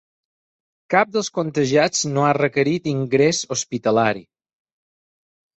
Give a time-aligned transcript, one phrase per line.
[0.93, 4.29] Cap dels contagiats no ha requerit ingrés hospitalari.